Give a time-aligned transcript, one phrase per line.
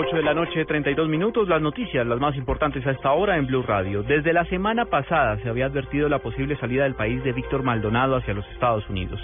[0.00, 1.48] 8 de la noche, 32 minutos.
[1.48, 4.04] Las noticias, las más importantes a esta hora en Blue Radio.
[4.04, 8.14] Desde la semana pasada se había advertido la posible salida del país de Víctor Maldonado
[8.14, 9.20] hacia los Estados Unidos.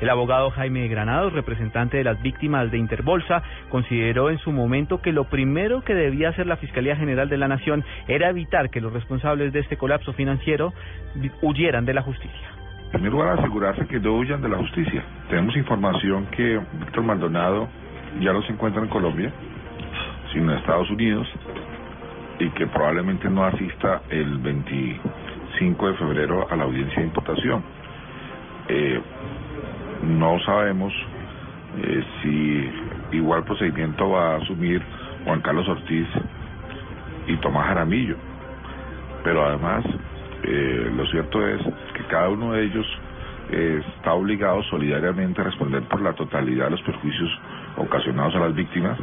[0.00, 5.12] El abogado Jaime Granados, representante de las víctimas de Interbolsa, consideró en su momento que
[5.12, 8.92] lo primero que debía hacer la Fiscalía General de la Nación era evitar que los
[8.92, 10.72] responsables de este colapso financiero
[11.40, 12.50] huyeran de la justicia.
[12.86, 15.04] En primer lugar, asegurarse que no huyan de la justicia.
[15.30, 17.68] Tenemos información que Víctor Maldonado
[18.20, 19.32] ya no se encuentra en Colombia,
[20.36, 21.26] sino en Estados Unidos,
[22.38, 27.64] y que probablemente no asista el 25 de febrero a la audiencia de imputación.
[28.68, 29.00] Eh,
[30.02, 30.92] no sabemos
[31.82, 34.82] eh, si igual procedimiento va a asumir
[35.24, 36.06] Juan Carlos Ortiz
[37.26, 38.16] y Tomás Jaramillo,
[39.24, 39.86] pero además
[40.42, 41.62] eh, lo cierto es
[41.94, 42.86] que cada uno de ellos
[43.48, 47.30] está obligado solidariamente a responder por la totalidad de los perjuicios
[47.76, 48.98] ocasionados a las víctimas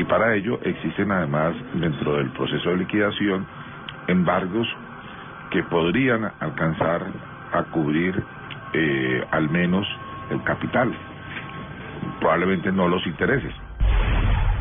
[0.00, 3.46] y para ello existen además dentro del proceso de liquidación
[4.08, 4.66] embargos
[5.50, 7.02] que podrían alcanzar
[7.52, 8.22] a cubrir
[8.72, 9.86] eh, al menos
[10.30, 10.90] el capital,
[12.18, 13.52] probablemente no los intereses.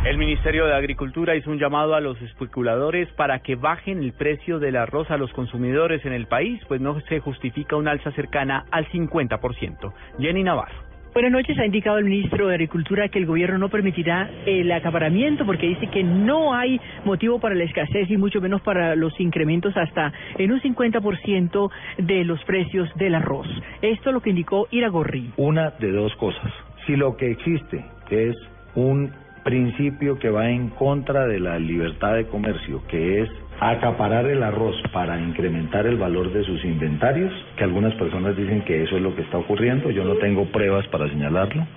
[0.03, 4.59] El Ministerio de Agricultura hizo un llamado a los especuladores para que bajen el precio
[4.59, 8.65] del arroz a los consumidores en el país, pues no se justifica una alza cercana
[8.71, 9.93] al 50%.
[10.19, 10.88] Jenny Navarro.
[11.13, 11.57] Buenas noches.
[11.57, 15.88] Ha indicado el ministro de Agricultura que el gobierno no permitirá el acaparamiento porque dice
[15.88, 20.51] que no hay motivo para la escasez y mucho menos para los incrementos hasta en
[20.51, 23.47] un 50% de los precios del arroz.
[23.81, 25.31] Esto es lo que indicó Iragorri.
[25.38, 26.53] Una de dos cosas.
[26.85, 28.35] Si lo que existe es
[28.75, 29.11] un
[29.44, 33.29] principio que va en contra de la libertad de comercio, que es
[33.59, 38.84] acaparar el arroz para incrementar el valor de sus inventarios, que algunas personas dicen que
[38.84, 41.68] eso es lo que está ocurriendo, yo no tengo pruebas para señalarlo.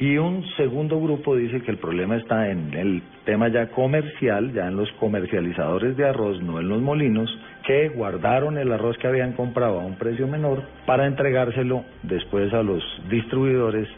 [0.00, 4.66] Y un segundo grupo dice que el problema está en el tema ya comercial, ya
[4.68, 7.30] en los comercializadores de arroz, no en los molinos,
[7.66, 12.62] que guardaron el arroz que habían comprado a un precio menor para entregárselo después a
[12.62, 13.88] los distribuidores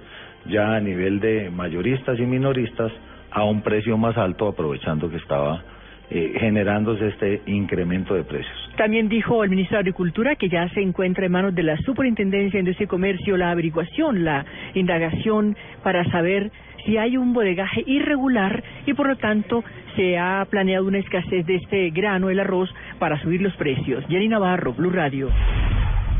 [0.46, 2.90] ya a nivel de mayoristas y minoristas
[3.30, 5.62] a un precio más alto, aprovechando que estaba
[6.10, 8.56] eh, generándose este incremento de precios.
[8.76, 12.58] También dijo el ministro de Agricultura que ya se encuentra en manos de la Superintendencia
[12.58, 14.44] de Industria Comercio la averiguación, la
[14.74, 16.50] indagación para saber
[16.84, 19.62] si hay un bodegaje irregular y por lo tanto
[19.96, 24.04] se ha planeado una escasez de este grano, el arroz, para subir los precios.
[24.08, 25.30] Jenny Navarro, Blue Radio.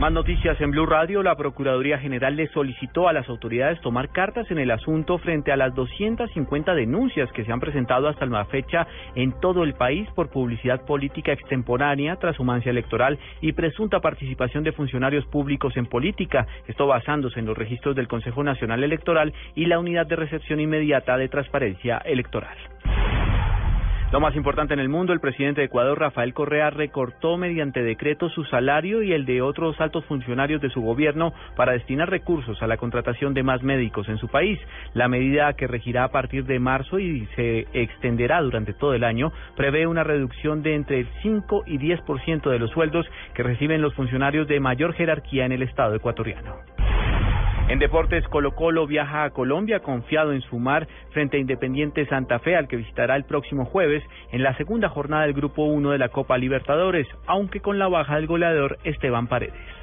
[0.00, 1.22] Más noticias en Blue Radio.
[1.22, 5.59] La Procuraduría General le solicitó a las autoridades tomar cartas en el asunto frente a
[5.59, 10.31] las 250 denuncias que se han presentado hasta la fecha en todo el país por
[10.31, 16.47] publicidad política extemporánea, transhumancia electoral y presunta participación de funcionarios públicos en política.
[16.66, 21.19] Esto basándose en los registros del Consejo Nacional Electoral y la Unidad de Recepción Inmediata
[21.19, 22.56] de Transparencia Electoral.
[24.12, 28.28] Lo más importante en el mundo, el presidente de Ecuador, Rafael Correa, recortó mediante decreto
[28.28, 32.66] su salario y el de otros altos funcionarios de su gobierno para destinar recursos a
[32.66, 34.59] la contratación de más médicos en su país.
[34.94, 39.31] La medida que regirá a partir de marzo y se extenderá durante todo el año
[39.54, 43.94] prevé una reducción de entre el 5 y 10% de los sueldos que reciben los
[43.94, 46.56] funcionarios de mayor jerarquía en el Estado ecuatoriano.
[47.71, 52.57] En deportes, Colo Colo viaja a Colombia confiado en sumar frente a Independiente Santa Fe,
[52.57, 56.09] al que visitará el próximo jueves en la segunda jornada del Grupo 1 de la
[56.09, 59.80] Copa Libertadores, aunque con la baja del goleador Esteban Paredes.